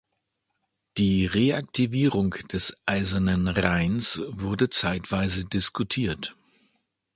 Die 0.97 1.27
Reaktivierung 1.27 2.31
des 2.51 2.75
Eisernen 2.87 3.47
Rheins 3.47 4.19
wurde 4.29 4.71
zeitweise 4.71 5.45
diskutiert. 5.45 6.35